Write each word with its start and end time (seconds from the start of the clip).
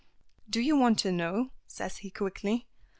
"Do 0.49 0.61
you 0.61 0.75
want 0.75 0.97
to 1.01 1.11
know?" 1.11 1.51
says 1.67 1.97
he 1.97 2.09
quickly. 2.09 2.65